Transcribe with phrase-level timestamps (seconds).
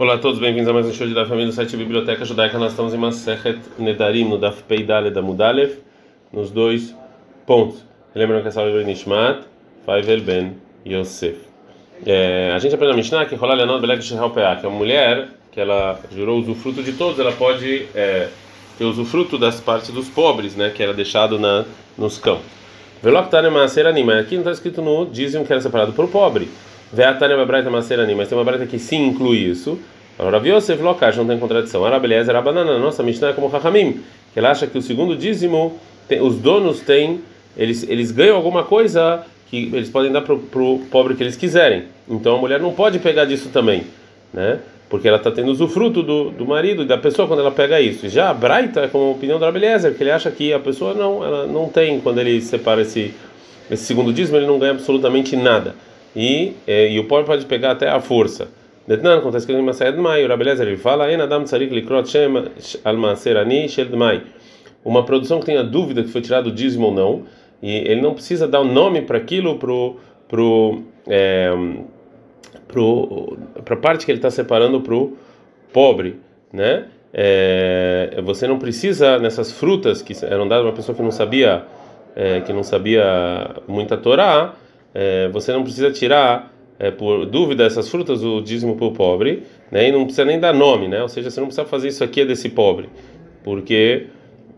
[0.00, 2.56] Olá a todos, bem-vindos a mais um show de da família do site Biblioteca Judaica.
[2.56, 5.74] Nós estamos em Masechet Nedarim, no Daf Pei Daled da Mudalev,
[6.32, 6.96] nos dois
[7.46, 7.84] pontos.
[8.14, 9.42] Lembrando que essa aula é Nishmat,
[9.84, 11.36] Faivel Ben Yosef.
[12.06, 14.78] É, a gente aprende na Mishnah que Rolá Leonor Belek Shehal Peah, que é uma
[14.78, 18.30] mulher que ela jurou usufruto de todos, ela pode é,
[18.78, 21.66] ter usufruto das partes dos pobres, né, que era deixado na,
[21.98, 22.46] nos campos.
[23.02, 26.48] Veloctane Maaser Anima, aqui não está escrito no dízimo que era separado para o pobre.
[26.92, 29.78] Veatane Babraita Maaser Anima, mas tem uma braita que sim inclui isso.
[30.18, 31.84] Rav Yosef Lokash, não tem contradição.
[31.84, 34.00] Arabeleza era banana, nossa Mishnah é como Rahamim,
[34.32, 37.20] que ela acha que o segundo dízimo, tem, os donos têm,
[37.56, 41.84] eles, eles ganham alguma coisa que eles podem dar para o pobre que eles quiserem.
[42.08, 43.84] Então a mulher não pode pegar disso também,
[44.32, 44.58] né?
[44.88, 48.08] Porque ela está tendo usufruto do, do marido e da pessoa quando ela pega isso.
[48.08, 50.94] Já a Braita é como a opinião do Rabeliezer, que ele acha que a pessoa
[50.94, 53.14] não, ela não tem, quando ele separa esse,
[53.70, 55.74] esse segundo dízimo, ele não ganha absolutamente nada.
[56.14, 58.48] E, é, e o pobre pode pegar até a força.
[58.86, 62.26] Detnan, acontece que uma saia de maio, o Rabeliezer ele fala, Adam tzarik likrot shem
[62.84, 64.22] almaserani shel mai.
[64.84, 67.22] Uma produção que tenha dúvida que foi tirado o dízimo ou não,
[67.62, 71.50] e ele não precisa dar o um nome para aquilo, pro, pro, é,
[73.64, 75.16] para a parte que ele está separando para o
[75.72, 76.18] pobre,
[76.52, 76.86] né?
[77.12, 81.64] É, você não precisa nessas frutas que eram dadas uma pessoa que não sabia
[82.14, 84.54] é, que não sabia muita Torá,
[84.94, 89.42] é, você não precisa tirar é, por dúvida essas frutas o dízimo para o pobre,
[89.70, 89.88] né?
[89.88, 91.02] E não precisa nem dar nome, né?
[91.02, 92.88] Ou seja, você não precisa fazer isso aqui é desse pobre,
[93.44, 94.06] porque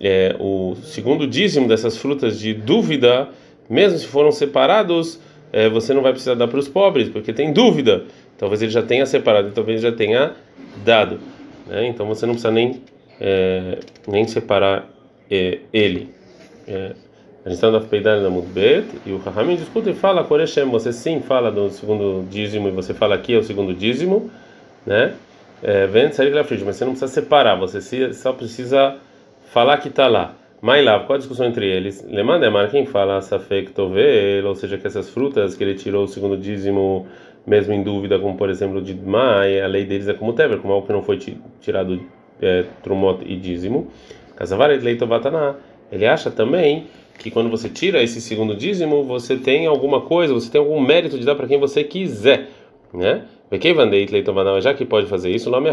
[0.00, 3.28] é, o segundo dízimo dessas frutas de dúvida,
[3.68, 5.20] mesmo se foram separados
[5.52, 8.04] é, você não vai precisar dar para os pobres, porque tem dúvida.
[8.36, 10.34] Talvez ele já tenha separado, talvez já tenha
[10.84, 11.18] dado.
[11.66, 11.88] Né?
[11.88, 12.82] Então você não precisa nem,
[13.20, 14.88] é, nem separar
[15.30, 16.10] é, ele.
[17.48, 20.66] É, a gente está na peidada da Mudbet e o Rahamim discute e fala, Koreshem,
[20.66, 24.30] você sim fala do segundo dízimo e você fala aqui é o segundo dízimo,
[24.84, 25.14] né?
[25.62, 28.96] É, vem sair da mas você não precisa separar, você só precisa
[29.50, 30.34] falar que está lá.
[30.60, 32.04] Mailav, qual a discussão entre eles?
[32.08, 36.36] Lemandemar, quem fala Safek Tovel, ou seja, que essas frutas que ele tirou o segundo
[36.36, 37.06] dízimo,
[37.46, 40.74] mesmo em dúvida, como por exemplo de Mai, a lei deles é como Tever, como
[40.74, 41.18] algo que não foi
[41.60, 42.00] tirado
[42.42, 43.90] é, Trumot e dízimo.
[44.36, 45.56] Casavaret Leitovatana,
[45.90, 46.86] ele acha também
[47.18, 51.18] que quando você tira esse segundo dízimo, você tem alguma coisa, você tem algum mérito
[51.18, 52.48] de dar para quem você quiser,
[52.94, 53.24] né?
[54.60, 55.72] Já que pode fazer isso, nome é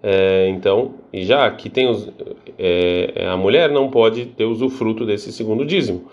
[0.00, 2.08] é, então, já que tem os,
[2.56, 6.04] é, a mulher não pode ter usufruto desse segundo dízimo.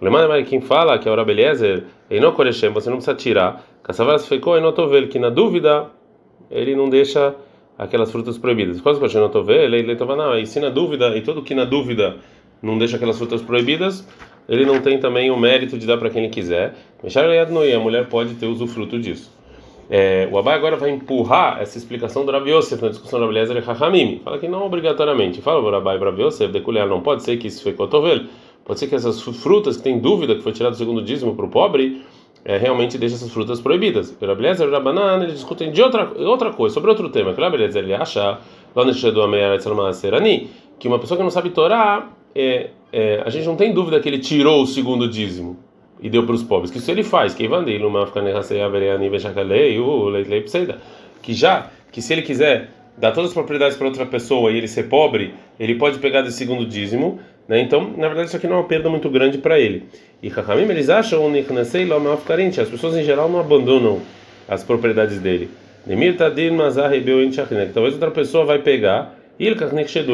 [0.00, 2.32] O Lemar quem fala que a hora beleza, ele não
[2.72, 3.64] você não precisa tirar.
[3.82, 5.86] Caçavaras ficou e notou que na dúvida
[6.50, 7.34] ele não deixa
[7.78, 8.80] aquelas frutas proibidas.
[8.80, 10.38] Quase que eu não estou vendo, ele não.
[10.38, 12.16] E se na dúvida e tudo que na dúvida
[12.64, 14.06] não deixa aquelas frutas proibidas,
[14.48, 16.74] ele não tem também o mérito de dar para quem ele quiser.
[17.02, 19.32] A mulher pode ter usufruto disso.
[19.90, 23.38] É, o Abai agora vai empurrar essa explicação do Rabi Yosef na discussão do Rabi
[23.38, 24.20] Lezer e Hachamim.
[24.24, 25.42] Fala que não obrigatoriamente.
[25.42, 28.26] Fala o Abai para Rabi Yosef, de colher, não pode ser que isso foi cotovelo.
[28.64, 31.44] Pode ser que essas frutas que tem dúvida que foi tirado o segundo dízimo para
[31.44, 32.02] o pobre,
[32.44, 34.10] é, realmente deixa essas frutas proibidas.
[34.10, 37.34] O e o Rabanan, eles discutem de outra, outra coisa, sobre outro tema.
[37.36, 38.38] O Lezer, ele acha,
[38.74, 39.20] lá no do
[40.78, 44.08] que uma pessoa que não sabe Torá, é, é, a gente não tem dúvida que
[44.08, 45.56] ele tirou o segundo dízimo
[46.00, 46.70] e deu para os pobres.
[46.70, 47.48] Que isso ele faz, que
[51.22, 54.68] que já que se ele quiser dar todas as propriedades para outra pessoa e ele
[54.68, 57.60] ser pobre, ele pode pegar desse segundo dízimo, né?
[57.60, 59.84] Então, na verdade, isso aqui não é uma perda muito grande para ele.
[60.22, 61.30] E Hakamim eles acham
[62.60, 64.00] as pessoas em geral não abandonam
[64.48, 65.50] as propriedades dele.
[67.72, 69.18] Talvez outra pessoa vai pegar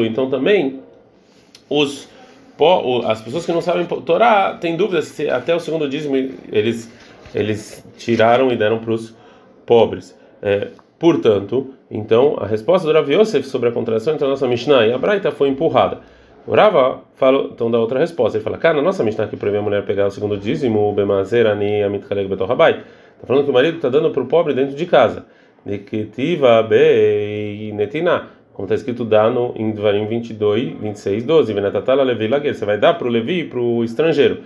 [0.05, 0.79] então também
[1.69, 2.09] os
[3.05, 6.15] as pessoas que não sabem Torá têm dúvidas se até o segundo dízimo
[6.51, 6.91] eles
[7.33, 9.15] eles tiraram e deram para os
[9.65, 10.17] pobres.
[10.41, 10.67] É,
[10.99, 14.93] portanto, então a resposta do Rav Yosef sobre a contradição entre a nossa Mishnah e
[14.93, 15.99] a Braita foi empurrada.
[16.45, 18.37] O Rava fala, então dá outra resposta.
[18.37, 20.93] Ele fala: "Cara, na nossa Mishnah que proíbe a mulher pegar o segundo dízimo, o
[20.93, 22.83] bemazer ani amit khalek betorrabai".
[23.19, 25.25] Tá falando que o marido está dando para o pobre dentro de casa.
[25.63, 31.53] De que tiva be netina como está escrito dá no, em Dvarim 22, 26, 12,
[31.53, 34.41] Venatatala Levi Laguer, você vai dar para o Levi e para o estrangeiro.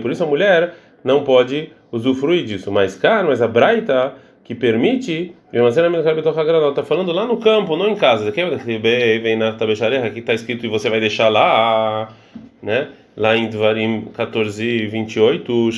[0.00, 0.74] Por isso a mulher
[1.04, 2.72] não pode usufruir disso.
[2.72, 4.14] Mas, cara, mas a Braita
[4.44, 8.28] que permite, está falando lá no campo, não em casa.
[8.28, 8.40] Aqui
[10.18, 12.12] está escrito e você vai deixar lá,
[12.60, 12.88] né?
[13.16, 15.70] Lá em Dvarim 14, 28,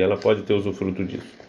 [0.00, 1.47] ela pode ter usufruto disso.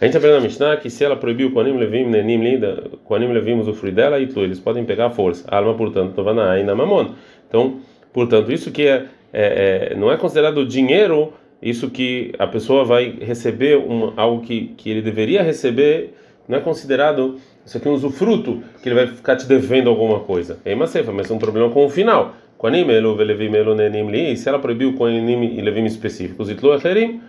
[0.00, 3.32] A gente aprende na Mishnah que se ela proibiu o Anim Levim, Nenim Linda, Anim
[3.32, 5.44] Levim usufruir dela e eles podem pegar a força.
[5.48, 7.14] A alma, portanto, Tovanai na Mamon.
[7.48, 7.80] Então,
[8.12, 13.18] portanto, isso que é, é, é, não é considerado dinheiro, isso que a pessoa vai
[13.20, 16.14] receber um, algo que, que ele deveria receber
[16.46, 17.36] não é considerado
[17.66, 20.58] isso aqui é um usufruto que ele vai ficar te devendo alguma coisa.
[20.64, 22.34] É uma cefa, mas é um problema com o final.
[22.56, 27.20] Koanim elu velevim elu nenim li, se ela proibiu koanim e levim específicos, itlu acherim,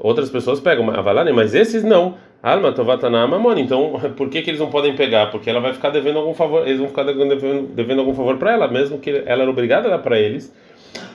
[0.00, 0.84] outras pessoas pegam,
[1.34, 2.16] mas esses não.
[2.42, 3.58] Alma tovatana mamon.
[3.58, 5.30] Então, por que, que eles não podem pegar?
[5.30, 8.52] Porque ela vai ficar devendo algum favor, eles vão ficar devendo, devendo algum favor para
[8.52, 10.52] ela, mesmo que ela era obrigada a dar para eles.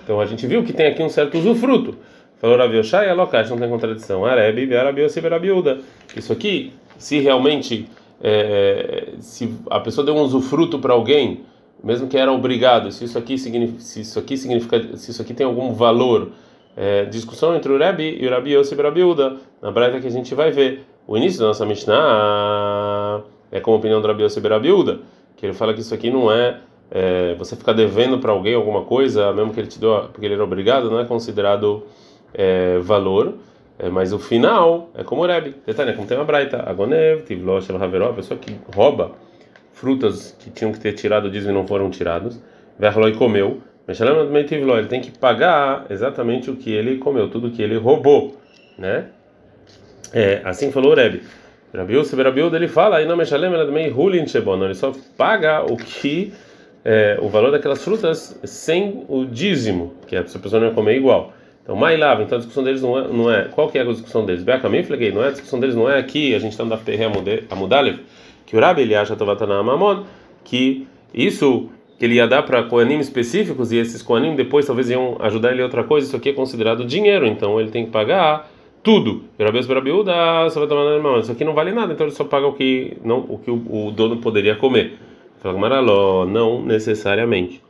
[0.03, 1.97] Então, a gente viu que tem aqui um certo usufruto.
[2.39, 4.23] Falou Rabi Oshai, Alokash, não tem contradição.
[4.23, 5.79] Arebi, Arabi, Osiberabiuda.
[6.15, 7.89] Isso aqui, se realmente,
[8.21, 11.41] é, se a pessoa deu um usufruto para alguém,
[11.83, 15.33] mesmo que era obrigado, se isso aqui significa, se isso aqui significa, se isso aqui
[15.33, 16.31] tem algum valor,
[16.75, 20.33] é, discussão entre o Rebbe e o Rabi Yossi Brabiuda, na breita que a gente
[20.35, 20.85] vai ver.
[21.07, 24.99] O início da nossa Mishnah é como a opinião do Rabi Yossi Brabiuda,
[25.35, 26.59] que ele fala que isso aqui não é,
[26.91, 30.33] é você ficar devendo para alguém alguma coisa, mesmo que ele te deu, porque ele
[30.33, 31.83] era obrigado, não é considerado
[32.33, 33.35] é, valor.
[33.77, 35.55] É, mas o final é como o Rebbe.
[35.65, 36.63] Detalhe, como tem uma braita.
[36.69, 39.11] Agonev, Tivlosh, Haveró, a pessoa que rouba
[39.73, 42.39] frutas que tinham que ter tirado o dízimo e não foram tirados.
[42.79, 43.61] Verloi comeu.
[43.87, 48.35] Ele tem que pagar exatamente o que ele comeu, tudo que ele roubou,
[48.77, 49.05] né?
[50.13, 51.21] É, assim falou o Rebbe.
[51.73, 55.61] Rabiu, se Rabiu ele fala, aí não Meshalem, ela também Hulin Shebon, ele só paga
[55.61, 56.33] o que
[56.83, 61.33] é, o valor daquelas frutas sem o dízimo, que a pessoa não ia comer igual.
[61.63, 64.25] Então, Mailava, então a discussão deles não é, não é qual que é a discussão
[64.25, 64.43] deles?
[64.43, 67.05] Beacamim, falei, não é a discussão deles não é aqui, a gente está no Dafterre
[67.49, 67.99] Amudalev,
[68.45, 69.15] que o Rabi ele acha
[70.43, 75.17] que isso que ele ia dar para coanim específicos e esses coanim depois talvez iam
[75.19, 78.51] ajudar ele em outra coisa, isso aqui é considerado dinheiro, então ele tem que pagar
[78.83, 79.23] tudo.
[81.19, 83.87] Isso aqui não vale nada, então ele só paga o que não o que o,
[83.87, 84.97] o dono poderia comer.
[85.39, 85.81] Fala
[86.25, 87.63] não necessariamente.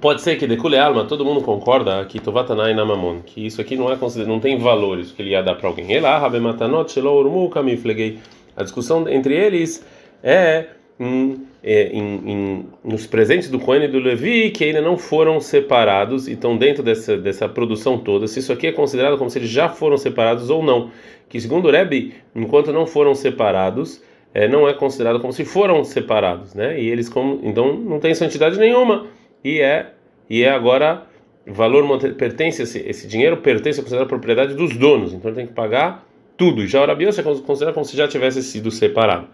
[0.00, 3.92] Pode ser que decule alma, todo mundo concorda que tovatanai namamon, que isso aqui não
[3.92, 5.94] é considerado, não tem valor, isso que ele ia dar para alguém.
[5.94, 8.18] Ela urmu kamiflegei.
[8.56, 9.84] A discussão entre eles
[10.22, 10.68] é
[11.00, 15.40] em, é, em, em, nos presentes do Cohen e do Levi que ainda não foram
[15.40, 19.38] separados e estão dentro dessa, dessa produção toda, se isso aqui é considerado como se
[19.38, 20.90] eles já foram separados ou não.
[21.28, 24.02] Que segundo o Rebbe, enquanto não foram separados,
[24.34, 26.80] é, não é considerado como se foram separados, né?
[26.80, 29.06] E eles como, então não tem santidade nenhuma
[29.42, 29.92] e é
[30.28, 31.06] e é agora
[31.46, 36.06] valor pertence esse, esse dinheiro pertence a propriedade dos donos, então tem que pagar
[36.36, 36.66] tudo.
[36.66, 39.28] Já o Rabi você considera como se já tivesse sido separado.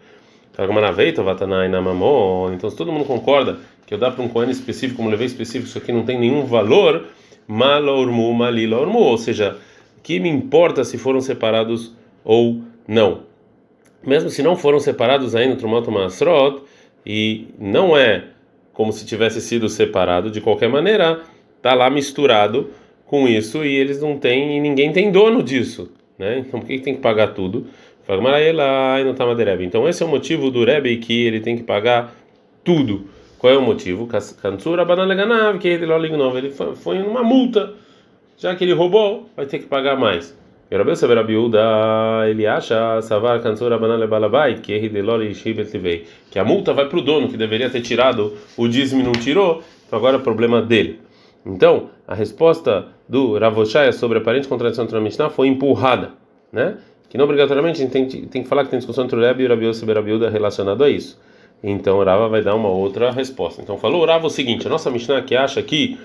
[2.54, 5.68] Então, se todo mundo concorda que eu dar para um Cohen específico, como levei específico,
[5.68, 7.04] isso aqui não tem nenhum valor,
[8.94, 9.56] ou seja,
[10.02, 11.94] que me importa se foram separados
[12.24, 13.22] ou não.
[14.02, 16.62] Mesmo se não foram separados ainda, Trumat Masrot,
[17.04, 18.24] e não é
[18.72, 21.20] como se tivesse sido separado, de qualquer maneira,
[21.62, 22.70] tá lá misturado
[23.06, 26.38] com isso e eles não têm, e ninguém tem dono disso, né?
[26.38, 27.66] Então por que tem que pagar tudo?
[29.64, 32.14] Então esse é o motivo do Rebbe que ele tem que pagar
[32.64, 33.06] tudo.
[33.38, 34.08] Qual é o motivo?
[34.86, 35.86] Bananeganav, que ele
[36.38, 37.74] ele foi numa multa,
[38.38, 40.36] já que ele roubou, vai ter que pagar mais.
[42.28, 44.72] Ele acha savar kansura bananebalabai, que
[46.30, 49.62] que a multa vai para o dono que deveria ter tirado o dízimo não tirou,
[49.86, 51.00] então agora é problema dele.
[51.44, 56.14] Então, a resposta do Ravoshaya sobre a aparente contradição entre a Mishnah foi empurrada,
[56.52, 56.78] né?
[57.08, 59.46] Que não obrigatoriamente a tem, tem que falar que tem discussão entre o Rebbe e
[59.46, 59.86] o Rabi Yosef
[60.30, 61.18] relacionado a isso.
[61.62, 63.62] Então Rava vai dar uma outra resposta.
[63.62, 65.98] Então falou Rava o seguinte: a nossa Mishnah que acha que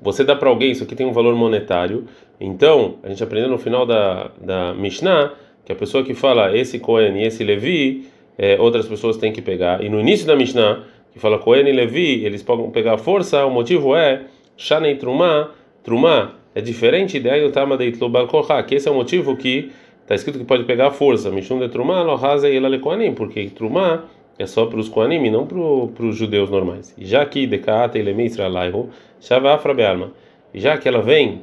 [0.00, 2.04] você dá para alguém, isso aqui tem um valor monetário.
[2.38, 5.32] Então, a gente aprendeu no final da, da Mishnah
[5.64, 8.06] que a pessoa que fala esse Cohen e esse Levi,
[8.36, 9.82] é, outras pessoas têm que pegar.
[9.82, 10.82] E no início da Mishnah,
[11.12, 14.22] que fala Cohen e Levi, eles podem pegar força, o motivo é
[14.56, 15.50] Shanei Trumá,
[15.82, 18.28] Trumá é diferente de Ayutama de Itlobal
[18.66, 19.72] que esse é o motivo que
[20.04, 21.30] Está escrito que pode pegar a força.
[21.30, 24.04] Mishum de Trumá, Lohasa e Elale Koanim, porque Trumá
[24.38, 26.94] é só para os Koanim e não para os judeus normais.
[26.98, 30.12] E já que Dekata Ilemi Israelaihu, Shavafra Bealma.
[30.52, 31.40] E já que ela vem,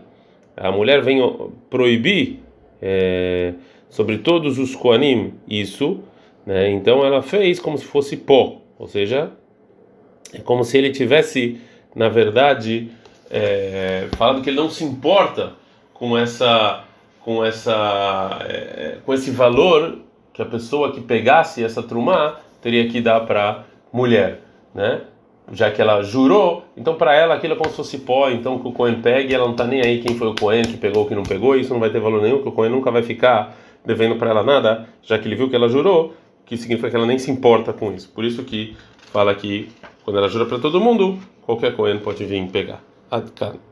[0.56, 1.20] a mulher vem
[1.72, 2.40] proibir
[2.80, 3.56] é,
[3.90, 6.00] sobre todos os Koanim isso,
[6.46, 6.70] né?
[6.70, 9.32] então ela fez como se fosse pó, ou seja,
[10.34, 11.60] é como se ele tivesse,
[11.96, 12.92] na verdade,
[13.30, 15.54] é, falado que ele não se importa
[15.94, 16.86] com essa
[17.24, 20.00] com essa é, com esse valor
[20.34, 24.42] que a pessoa que pegasse essa trumá teria que dar para mulher,
[24.74, 25.02] né?
[25.52, 28.68] Já que ela jurou, então para ela aquilo é como se fosse pó, então que
[28.68, 31.16] o Cohen pegue, ela não está nem aí quem foi o Cohen que pegou, que
[31.16, 34.16] não pegou, isso não vai ter valor nenhum, que o Cohen nunca vai ficar devendo
[34.16, 36.14] para ela nada, já que ele viu que ela jurou,
[36.46, 38.10] que significa que ela nem se importa com isso.
[38.10, 38.78] Por isso que
[39.12, 39.70] fala que
[40.06, 42.82] quando ela jura para todo mundo, qualquer Cohen pode vir pegar.
[43.10, 43.71] Adkan.